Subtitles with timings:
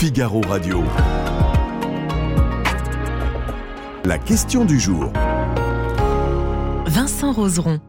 [0.00, 0.84] Figaro Radio.
[4.04, 5.10] La question du jour.
[6.86, 7.80] Vincent Roseron.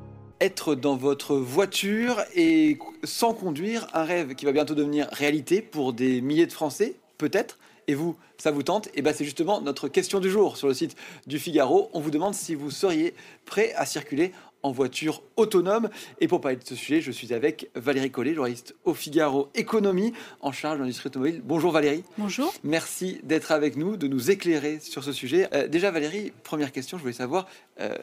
[0.42, 5.94] Être dans votre voiture et sans conduire, un rêve qui va bientôt devenir réalité pour
[5.94, 7.60] des milliers de Français, peut-être.
[7.88, 8.88] Et vous, ça vous tente?
[8.88, 10.96] Et eh bien c'est justement notre question du jour sur le site
[11.28, 11.92] du Figaro.
[11.94, 13.14] On vous demande si vous seriez
[13.46, 14.32] prêt à circuler
[14.64, 15.90] en voiture autonome.
[16.20, 20.14] Et pour parler de ce sujet, je suis avec Valérie Collet, journaliste au Figaro Économie,
[20.42, 21.42] en charge de l'industrie automobile.
[21.44, 22.04] Bonjour Valérie.
[22.18, 22.54] Bonjour.
[22.64, 25.48] Merci d'être avec nous, de nous éclairer sur ce sujet.
[25.54, 27.48] Euh, déjà Valérie, première question, je voulais savoir
[27.80, 27.94] euh,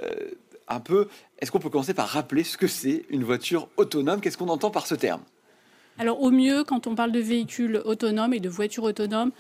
[0.68, 4.20] un peu, est-ce qu'on peut commencer par rappeler ce que c'est une voiture autonome?
[4.20, 5.22] Qu'est-ce qu'on entend par ce terme?
[5.98, 9.30] Alors au mieux, quand on parle de véhicules autonomes et de voitures autonomes,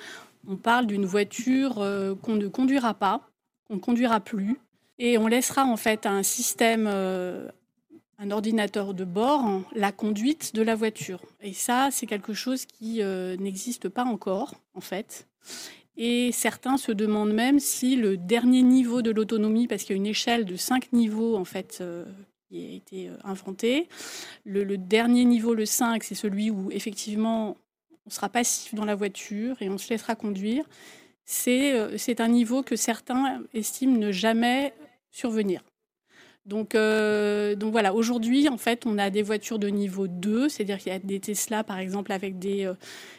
[0.48, 3.28] on parle d'une voiture euh, qu'on ne conduira pas,
[3.68, 4.58] qu'on ne conduira plus,
[4.98, 7.48] et on laissera en fait un système, euh,
[8.18, 11.20] un ordinateur de bord, la conduite de la voiture.
[11.42, 15.26] Et ça, c'est quelque chose qui euh, n'existe pas encore, en fait.
[15.98, 20.00] Et certains se demandent même si le dernier niveau de l'autonomie, parce qu'il y a
[20.00, 22.04] une échelle de cinq niveaux en fait euh,
[22.48, 23.88] qui a été inventée,
[24.44, 27.56] le, le, dernier niveau, le 5, c'est celui où effectivement
[28.06, 30.64] on sera passif dans la voiture et on se laissera conduire.
[31.24, 34.72] C'est un niveau que certains estiment ne jamais
[35.16, 35.62] survenir.
[36.46, 40.78] Donc, euh, donc voilà, aujourd'hui, en fait, on a des voitures de niveau 2, c'est-à-dire
[40.78, 42.74] qu'il y a des Tesla, par exemple, avec des euh,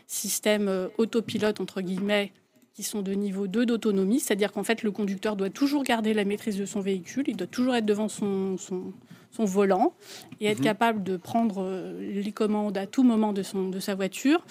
[0.08, 2.32] systèmes euh, autopilotes, entre guillemets,
[2.74, 6.24] qui sont de niveau 2 d'autonomie, c'est-à-dire qu'en fait, le conducteur doit toujours garder la
[6.24, 8.94] maîtrise de son véhicule, il doit toujours être devant son, son,
[9.40, 9.94] volant
[10.40, 10.64] et être mhm.
[10.64, 14.44] capable de prendre les commandes à tout moment de, son, de sa voiture.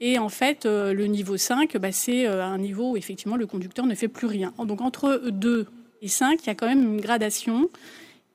[0.00, 3.94] Et en fait, le niveau 5, bah, c'est un niveau où effectivement le conducteur ne
[3.94, 4.52] fait plus rien.
[4.58, 5.66] Donc entre 2
[6.02, 7.68] et 5, il y a quand même une gradation.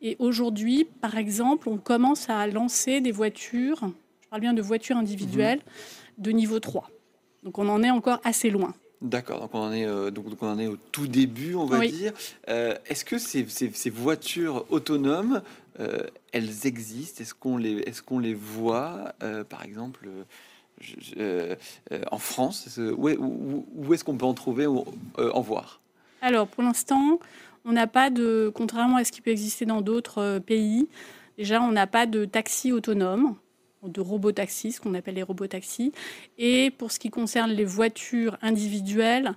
[0.02, 3.80] Et aujourd'hui, par exemple, on commence à lancer des voitures,
[4.22, 5.62] je parle bien de voitures individuelles,
[6.18, 6.90] de niveau 3.
[7.44, 8.74] Donc on en est encore assez loin.
[9.04, 11.86] D'accord, donc, on en est, euh, donc, on en est au tout début, on va
[11.86, 12.14] dire.
[12.48, 15.42] Euh, est-ce que ces, ces, voitures autonomes,
[15.82, 17.22] euh, elles existent?
[17.22, 19.14] Est-ce qu'on les, est qu'on les voit,
[19.50, 20.08] par exemple,
[22.12, 22.80] en France?
[22.80, 24.86] Où, où est-ce qu'on peut en trouver ou
[25.18, 25.82] en voir?
[26.22, 27.20] Alors, pour l'instant,
[27.66, 30.88] on n'a pas de, contrairement à ce qui peut exister dans d'autres euh, pays,
[31.38, 33.36] déjà on n'a pas de taxi autonome,
[33.84, 35.92] de robotaxis, ce qu'on appelle les robotaxis.
[36.38, 39.34] Et pour ce qui concerne les voitures individuelles,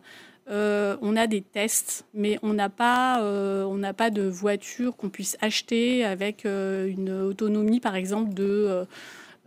[0.48, 4.96] euh, on a des tests, mais on n'a pas, euh, on n'a pas de voiture
[4.96, 8.86] qu'on puisse acheter avec une autonomie, par exemple, de,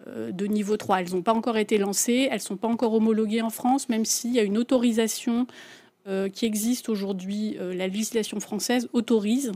[0.08, 1.00] de niveau 3.
[1.00, 4.04] Elles n'ont pas encore été lancées, elles ne sont pas encore homologuées en France, même
[4.04, 5.48] s'il y a une autorisation
[6.34, 9.52] qui existe aujourd'hui, euh, la législation française autorise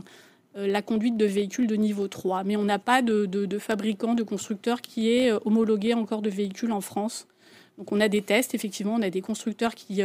[0.56, 2.44] euh, la conduite de véhicules de niveau 3.
[2.44, 6.70] Mais on n'a pas de, de, fabricant, de constructeur qui est homologué encore de véhicules
[6.70, 7.26] en France.
[7.76, 10.00] Donc on a des tests, effectivement, on a des constructeurs qui,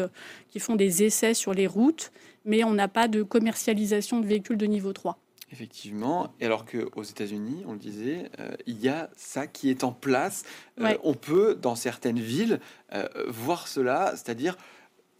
[0.50, 2.12] qui font des essais sur les routes,
[2.46, 5.20] mais on n'a pas de commercialisation de véhicules de niveau 3.
[5.52, 8.32] Effectivement, et alors qu'aux États-Unis, on le disait,
[8.66, 10.46] il y a ça qui est en place.
[11.04, 12.60] On peut, dans certaines villes,
[13.28, 14.58] voir cela, c'est-à-dire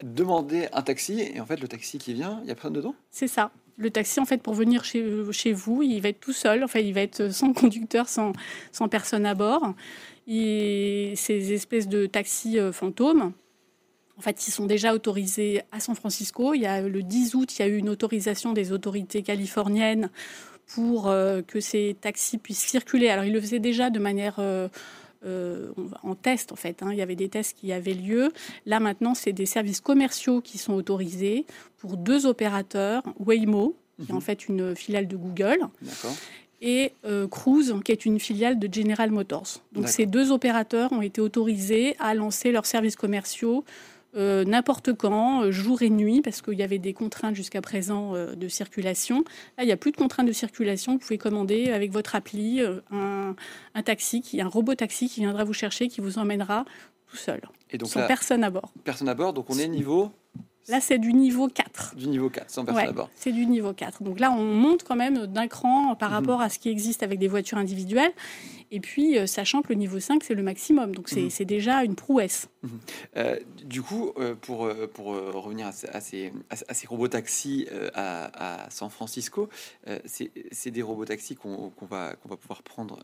[0.02, 2.94] demander un taxi et en fait le taxi qui vient, il y a personne dedans?
[3.10, 3.50] C'est ça.
[3.76, 6.92] Le taxi en fait pour venir chez, vous, il va être tout seul, enfin il
[6.92, 8.32] va être sans conducteur, sans,
[8.72, 9.74] sans personne à bord.
[10.26, 13.32] Et ces espèces de taxis euh, fantômes,
[14.20, 16.52] en fait, ils sont déjà autorisés à San Francisco.
[16.52, 20.10] Il y a le 10 août, il y a eu une autorisation des autorités californiennes
[20.74, 23.08] pour euh, que ces taxis puissent circuler.
[23.08, 24.68] Alors, ils le faisaient déjà de manière euh,
[25.24, 25.70] euh,
[26.02, 26.82] en test en fait.
[26.82, 26.88] Hein.
[26.92, 28.32] Il y avait des tests qui avaient lieu.
[28.66, 31.46] Là maintenant, c'est des services commerciaux qui sont autorisés
[31.78, 34.20] pour deux opérateurs, Waymo, qui est en mhm.
[34.22, 35.58] fait une filiale de Google,
[36.62, 39.62] et euh, Cruise, qui est une filiale de General Motors.
[39.72, 43.64] Donc ces deux opérateurs ont été autorisés à lancer leurs services commerciaux
[44.16, 48.14] euh, n'importe quand, euh, jour et nuit, parce qu'il y avait des contraintes jusqu'à présent
[48.14, 49.24] euh, de circulation.
[49.56, 50.94] Là, il n'y a plus de contraintes de circulation.
[50.94, 52.60] Vous pouvez commander avec votre appli
[52.90, 53.34] un,
[53.84, 56.64] taxi, qui, un robot taxi qui viendra vous chercher, qui vous emmènera
[57.08, 57.40] tout seul,
[57.70, 58.72] et donc sans personne à bord.
[58.84, 60.12] Personne à bord, donc on est niveau
[60.70, 61.96] Là, c'est du niveau 4.
[61.96, 63.10] Du niveau 4, sans personne à bord.
[63.16, 64.04] C'est du niveau 4.
[64.04, 66.14] Donc là, on monte quand même d'un cran par mhm.
[66.14, 68.12] rapport à ce qui existe avec des voitures individuelles.
[68.72, 70.94] Et puis, euh, sachant que le niveau 5, c'est le maximum.
[70.94, 71.46] Donc, c'est mhm.
[71.46, 72.48] déjà une prouesse.
[72.62, 72.70] Mhm.
[73.16, 79.48] Euh, du coup, euh, pour, pour revenir à, ces, à, ces robotaxis à, San Francisco,
[80.04, 83.00] c'est des robotaxis qu'on va, qu'on va pouvoir prendre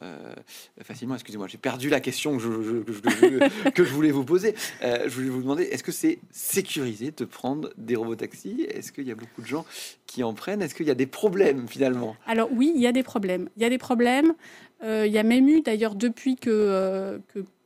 [0.82, 1.14] facilement.
[1.14, 4.54] Excusez-moi, j'ai perdu la question que je, que je, voulais vous poser.
[4.82, 9.10] je voulais vous demander, est-ce que c'est sécurisé de prendre des robotaxis Est-ce qu'il y
[9.10, 9.64] a beaucoup de gens
[10.06, 10.62] qui en prennent?
[10.62, 12.16] Est-ce qu'il y a des problèmes finalement?
[12.26, 13.48] Alors oui, il y a des problèmes.
[13.56, 14.34] Il y a des problèmes.
[14.82, 17.18] Euh, il y a même eu d'ailleurs depuis que, euh,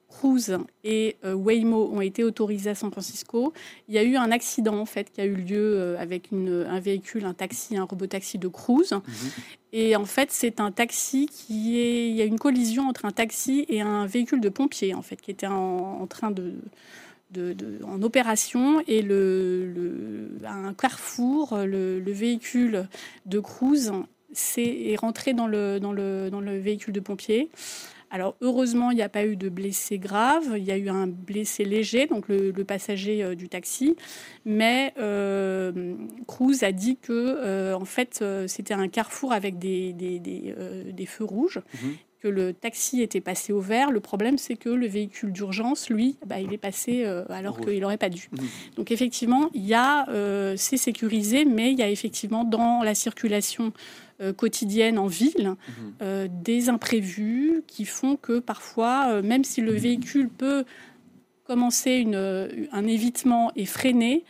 [0.09, 3.55] Cruise et Waymo ont été autorisés à San Francisco,
[3.89, 7.25] il y a eu un accident en fait qui a eu lieu avec un véhicule,
[7.25, 8.93] un taxi, un robot-taxi de Cruise.
[8.93, 9.31] Mhm.
[9.73, 12.09] Et en fait, c'est un taxi qui est.
[12.09, 15.21] Il y a une collision entre un taxi et un véhicule de pompiers, en fait,
[15.21, 16.55] qui était en, train de,
[17.85, 18.83] en opération.
[18.87, 22.89] Et le, un carrefour, le, véhicule
[23.27, 23.93] de Cruise
[24.57, 27.51] est, rentré dans le, véhicule de pompiers.
[28.13, 31.07] Alors heureusement, il n'y a pas eu de blessés graves, il y a eu un
[31.07, 33.95] blessé léger, donc le, passager euh, du taxi,
[34.45, 35.95] mais euh,
[36.27, 41.61] Cruz a dit que euh, en fait c'était un carrefour avec des, des, feux rouges.
[41.75, 41.97] Mhm.
[42.21, 43.91] Que le taxi était passé au vert.
[43.91, 47.97] Le problème, c'est que le véhicule d'urgence, lui, bah, il est passé alors qu'il n'aurait
[47.97, 48.29] pas dû.
[48.33, 48.47] Mhm.
[48.77, 50.07] Donc effectivement, il y a,
[50.57, 53.73] c'est sécurisé, mais il y a effectivement dans la circulation
[54.21, 55.55] euh, quotidienne en ville,
[56.03, 60.65] euh, des imprévus qui font que parfois, euh, même si le véhicule peut
[61.45, 64.25] commencer une, un évitement et freiner,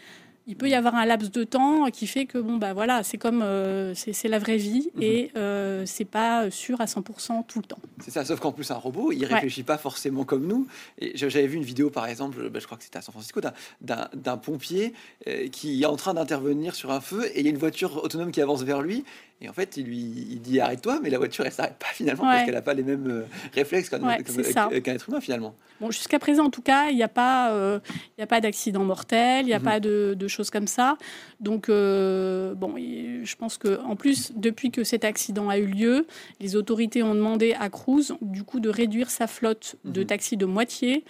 [0.46, 3.18] il peut y avoir un laps de temps qui fait que bon bah voilà c'est
[3.18, 5.02] comme euh, c'est la vraie vie mhm.
[5.02, 7.78] et euh, c'est pas sûr à 100% tout le temps.
[8.00, 10.66] C'est ça, sauf qu'en plus un robot il réfléchit pas forcément comme nous.
[10.98, 13.40] Et j'avais vu une vidéo par exemple, bah, je crois que c'était à San Francisco,
[13.80, 14.94] d'un pompier
[15.26, 18.02] euh, qui est en train d'intervenir sur un feu et il y a une voiture
[18.02, 19.04] autonome qui avance vers lui
[19.40, 22.24] et en fait, il lui il dit arrête-toi, mais la voiture elle s'arrête pas finalement
[22.24, 25.54] parce qu'elle n'a pas les mêmes réflexes qu'un être humain finalement.
[25.80, 27.80] Bon, jusqu'à présent en tout cas, il n'y a pas
[28.18, 29.64] il a pas d'accident mortel, il n'y a mhm.
[29.64, 30.96] pas de, de choses comme ça.
[31.40, 36.06] Donc, euh, bon, je pense que en plus, depuis que cet accident a eu lieu,
[36.40, 40.06] les autorités ont demandé à Cruz, du coup, de réduire sa flotte de mhm.
[40.06, 41.04] taxis de moitié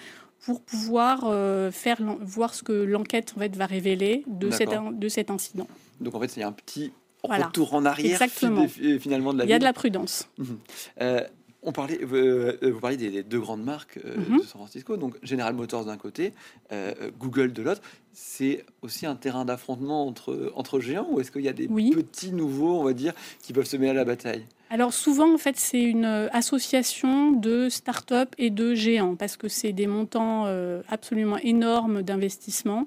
[0.44, 5.08] pour pouvoir euh, faire voir ce que l'enquête en fait va révéler de cet, de
[5.08, 5.66] cet incident.
[6.00, 8.66] Donc en fait, c'est un petit retour en arrière Exactement.
[8.68, 10.28] finalement de la Il y a de la prudence.
[10.38, 10.58] Mhm.
[11.00, 11.20] Euh,
[11.62, 14.38] on parlait, euh, vous parlez des, deux grandes marques euh, mhm.
[14.38, 16.32] de San Francisco, donc General Motors d'un côté,
[16.72, 17.82] euh, Google de l'autre.
[18.12, 22.32] C'est aussi un terrain d'affrontement entre, entre géants ou est-ce qu'il y a des petits
[22.32, 23.12] nouveaux, on va dire,
[23.42, 24.46] qui peuvent se mêler à la bataille?
[24.70, 29.72] Alors souvent, en fait, c'est une association de start-up et de géants parce que c'est
[29.72, 30.46] des montants
[30.88, 32.86] absolument énormes d'investissement.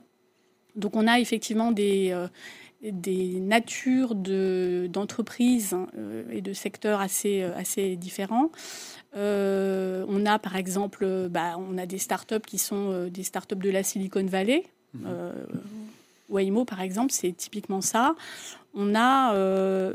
[0.75, 2.15] Donc on a effectivement des,
[2.91, 8.51] des natures d'entreprises euh, et de secteurs assez, euh, assez différents.
[9.15, 13.69] Euh, on a par exemple bah, on a des startups qui sont des startups de
[13.69, 14.63] la Silicon Valley.
[14.93, 15.07] Mmh.
[16.29, 18.15] Waymo, par exemple, c'est typiquement ça.
[18.73, 19.35] On a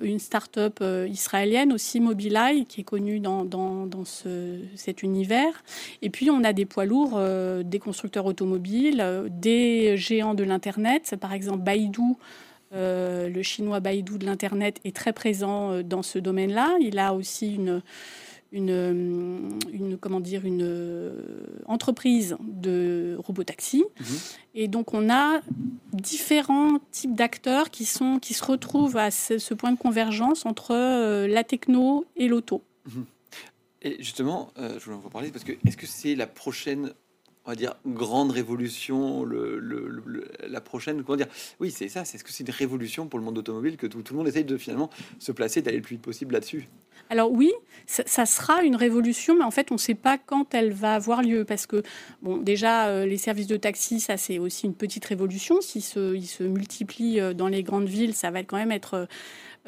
[0.03, 5.65] une start-up israélienne aussi, Mobileye, qui est connue dans, dans, dans ce, cet univers.
[6.01, 7.21] Et puis, on a des poids lourds,
[7.65, 12.15] des constructeurs automobiles, des géants de l'Internet, par exemple Baidu,
[12.73, 16.77] euh, le chinois Baidu de l'Internet est très présent euh, dans ce domaine-là.
[16.81, 17.83] Il a aussi une,
[18.53, 21.13] une, euh, une comment dire, une
[21.67, 23.85] entreprise de robotaxi.
[24.01, 24.07] Mhm.
[24.55, 25.41] Et donc, on a
[25.93, 31.45] différents types d'acteurs qui, sont, qui se retrouvent à ce, point de convergence entre la
[31.45, 32.63] techno et l'auto.
[32.87, 33.07] Mhm.
[33.81, 36.93] Et justement, je voulais en vous parler parce que est-ce que c'est la prochaine
[37.49, 39.59] on va dire, grande révolution, le,
[40.47, 41.29] la prochaine, comment dire
[41.61, 44.03] Oui, c'est ça, c'est ce que c'est une révolution pour le monde automobile que tout,
[44.11, 46.69] le monde essaye de finalement se placer, d'aller le plus vite possible là-dessus.
[47.11, 47.53] Alors oui,
[47.87, 51.23] ça, sera une révolution, mais en fait, on ne sait pas quand elle va avoir
[51.23, 51.83] lieu, parce que,
[52.23, 55.61] bon, déjà, euh, les services de taxi, ça, c'est aussi une petite révolution.
[55.61, 59.09] S'ils se, se multiplient euh, dans les grandes villes, ça va quand même être...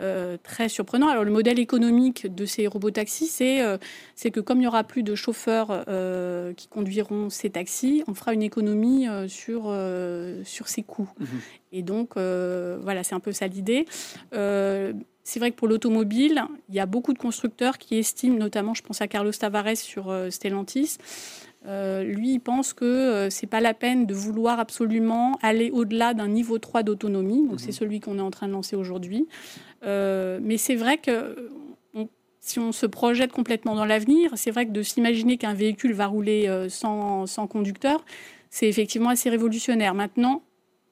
[0.01, 1.09] Euh, très surprenant.
[1.09, 3.61] Alors le modèle économique de ces robots taxis, c'est
[4.15, 5.85] c'est que comme il n'y aura plus de chauffeurs
[6.57, 9.71] qui conduiront ces taxis, on fera une économie sur,
[10.47, 11.11] ces coûts.
[11.19, 11.29] Mhm.
[11.73, 13.87] Et donc voilà, c'est un peu ça l'idée.
[14.33, 18.83] c'est vrai que pour l'automobile, il y a beaucoup de constructeurs qui estiment, notamment je
[18.83, 20.99] pense à Carlos Tavares sur Stellantis,
[21.65, 26.59] lui, il pense que c'est pas la peine de vouloir absolument aller au-delà d'un niveau
[26.59, 27.47] 3 d'autonomie.
[27.47, 27.73] Donc, c'est mhm.
[27.73, 29.29] celui qu'on est en train de lancer aujourd'hui.
[29.85, 31.51] Euh, mais c'est vrai que
[32.41, 36.07] si on se projette complètement dans l'avenir, c'est vrai que de s'imaginer qu'un véhicule va
[36.07, 38.05] rouler euh, sans, sans conducteur,
[38.49, 39.95] c'est effectivement assez révolutionnaire.
[39.95, 40.43] Maintenant,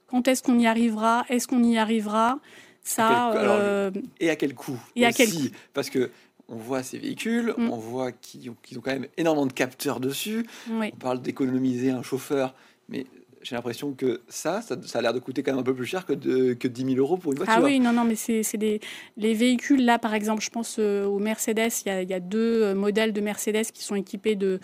[0.08, 1.24] quand est-ce qu'on y arrivera?
[1.28, 2.40] Est-ce qu'on y arrivera?
[2.82, 5.28] Ça, euh, Et à quel coût et à quel
[5.74, 6.10] Parce que
[6.48, 7.70] on voit ces véhicules, mm.
[7.70, 10.46] on voit qu'ils ont, ont, quand même énormément de capteurs dessus.
[10.70, 12.54] On parle d'économiser un chauffeur,
[12.88, 13.04] mais
[13.42, 16.06] j'ai l'impression que ça, ça, a l'air de coûter quand même un peu plus cher
[16.06, 17.54] que, de, que 10 000 euros pour une voiture.
[17.56, 18.80] Ah oui, non, non, mais c'est des
[19.16, 22.14] les véhicules, là, par exemple, je pense euh, aux Mercedes, il y, a, il y,
[22.14, 24.60] a, deux euh, modèles de Mercedes qui sont équipés de,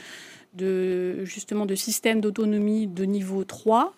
[0.54, 3.94] de justement de systèmes d'autonomie de niveau 3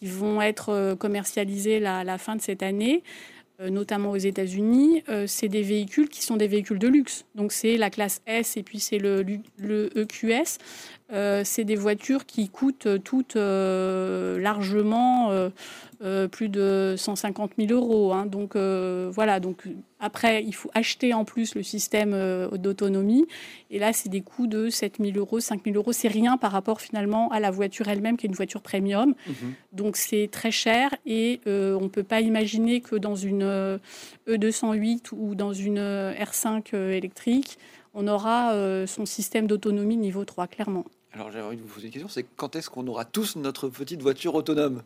[0.00, 3.02] qui vont être euh, commercialisés à la fin de cette année
[3.68, 7.26] notamment aux États-Unis, c'est des véhicules qui sont des véhicules de luxe.
[7.34, 9.20] Donc c'est la classe S et puis c'est le,
[9.94, 10.56] EQS.
[11.12, 15.30] Euh, c'est des voitures qui coûtent toutes euh, largement
[16.02, 18.12] euh, plus de 150 000 euros.
[18.12, 18.26] Hein.
[18.26, 19.64] Donc voilà, donc
[19.98, 22.16] après, il faut acheter en plus le système
[22.56, 23.26] d'autonomie.
[23.70, 25.92] Et là, c'est des coûts de 7 000 euros, 5 000 euros.
[25.92, 29.14] C'est rien par rapport finalement à la voiture elle-même, qui est une voiture premium.
[29.26, 29.52] Mhm.
[29.72, 33.78] Donc c'est très cher et on ne peut pas imaginer que dans une
[34.28, 37.58] E208 ou dans une R5 électrique,
[37.92, 38.54] on aura
[38.86, 40.84] son système d'autonomie niveau 3, clairement.
[41.12, 43.68] Alors j'avais envie de vous poser une question, c'est quand est-ce qu'on aura tous notre
[43.68, 44.82] petite voiture autonome?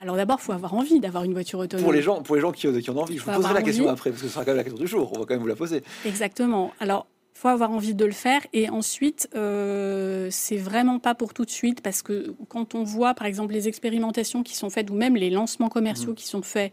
[0.00, 1.84] Alors d'abord, il faut avoir envie d'avoir une voiture autonome.
[1.84, 3.18] Pour les gens, pour les gens qui, qui en ont envie.
[3.18, 4.86] Je vous poserai la question après, parce que ce sera quand même la question du
[4.86, 5.10] jour.
[5.14, 5.82] On va quand même vous la poser.
[6.06, 6.72] Exactement.
[6.78, 8.46] Alors, il faut avoir envie de le faire.
[8.52, 13.14] Et ensuite, euh, c'est vraiment pas pour tout de suite, parce que quand on voit,
[13.14, 16.16] par exemple, les expérimentations qui sont faites, ou même les lancements commerciaux mmh.
[16.16, 16.72] qui sont faits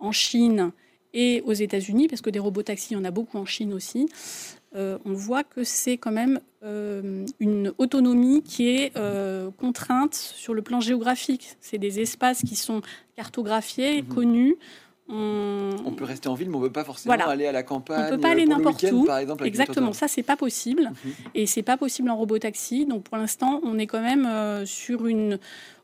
[0.00, 0.72] en Chine
[1.14, 3.72] et aux États-Unis, parce que des robots taxis, il y en a beaucoup en Chine
[3.72, 4.08] aussi,
[4.76, 10.52] euh, on voit que c'est quand même euh, une autonomie qui est euh, contrainte sur
[10.52, 11.56] le plan géographique.
[11.60, 12.82] C'est des espaces qui sont
[13.16, 14.08] cartographiés, mhm.
[14.08, 14.56] connus.
[15.08, 15.94] On...
[15.96, 18.00] peut rester en ville, mais on ne peut pas forcément aller à la campagne.
[18.00, 19.04] On ne peut pas aller n'importe où.
[19.04, 21.12] Par exemple, Exactement, ça c'est pas possible, mhm.
[21.34, 22.86] et c'est pas possible en robotaxi.
[22.86, 25.38] Donc pour l'instant, on est quand même sur une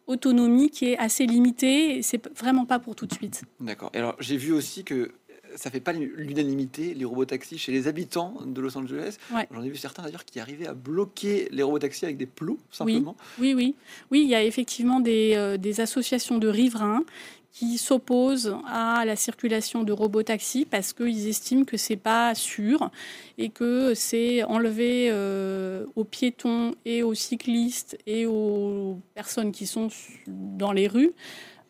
[0.08, 2.02] autonomie qui est assez limitée.
[2.02, 3.44] C'est vraiment pas pour tout de suite.
[3.60, 3.90] D'accord.
[3.94, 5.12] Alors j'ai vu aussi que
[5.56, 9.16] ça fait pas l'unanimité, les robots taxis chez les habitants de Los Angeles.
[9.50, 12.58] J'en ai vu certains d'ailleurs qui arrivaient à bloquer les robots taxis avec des plots,
[12.70, 13.16] simplement.
[13.38, 13.74] Oui, oui,
[14.10, 14.22] oui.
[14.22, 17.04] il y a effectivement des, euh, des associations de riverains
[17.52, 22.90] qui s'opposent à la circulation de robots taxis parce qu'ils estiment que c'est pas sûr
[23.36, 29.88] et que c'est enlever euh, aux piétons et aux cyclistes et aux personnes qui sont
[30.26, 31.12] dans les rues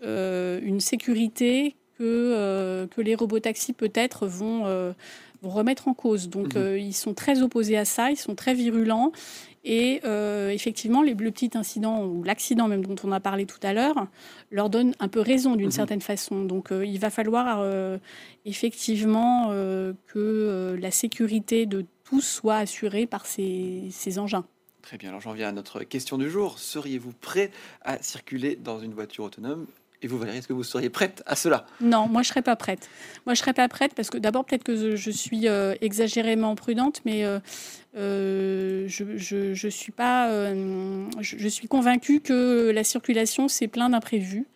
[0.05, 4.92] euh, une sécurité que, euh, que les robotaxis peut-être vont, euh,
[5.42, 6.28] remettre en cause.
[6.28, 6.62] Donc mhm.
[6.62, 9.12] euh, ils sont très opposés à ça, ils sont très virulents.
[9.64, 10.00] Et
[10.50, 14.08] effectivement, les, le petit incident ou l'accident même dont on a parlé tout à l'heure
[14.50, 15.70] leur donne un peu raison d'une mhm.
[15.70, 16.42] certaine façon.
[16.42, 17.64] Donc il va falloir
[18.44, 19.50] effectivement
[20.08, 24.44] que la sécurité de tous soit assurée par ces, ces engins.
[24.82, 26.58] Très bien, alors j'en viens à notre question du jour.
[26.58, 29.66] Seriez-vous prêt à circuler dans une voiture autonome
[30.02, 31.64] et vous, Valérie, est-ce que vous seriez prête à cela?
[31.80, 32.90] Non, moi je serais pas prête.
[33.25, 37.00] Moi je serais pas prête parce que d'abord peut-être que je, suis euh, exagérément prudente,
[37.04, 37.38] mais euh,
[37.97, 40.28] euh, je, suis pas,
[41.21, 44.47] je, suis convaincue que la circulation c'est plein d'imprévus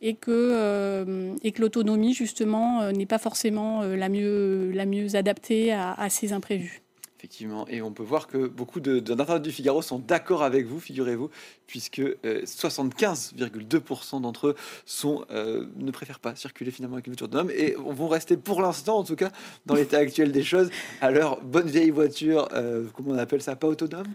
[0.00, 6.32] et que, que l'autonomie justement n'est pas forcément la mieux, la mieux adaptée à ces
[6.32, 6.85] imprévus.
[7.18, 11.30] Effectivement, et on peut voir que beaucoup d'internautes du Figaro sont d'accord avec vous, figurez-vous,
[11.66, 14.54] puisque 75,2% euh, d'entre eux
[14.84, 18.60] sont, euh, ne préfèrent pas circuler finalement avec une voiture d'homme et vont rester pour
[18.60, 19.30] l'instant, en tout cas,
[19.64, 20.68] dans l'état actuel des choses,
[21.00, 24.06] à leur bonne vieille voiture, euh, comment on appelle ça, pas autonome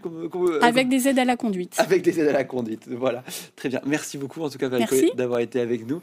[0.62, 1.74] Avec des aides à la conduite.
[1.80, 3.24] Avec des aides à la conduite, voilà.
[3.56, 3.82] Très bien.
[3.86, 6.00] Merci beaucoup, en tout cas, d'avoir été avec nous.